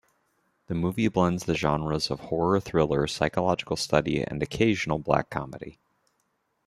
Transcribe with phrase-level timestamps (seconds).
[0.65, 5.77] The movie blends the genres of horror, thriller, psychological study, and occasional black comedy.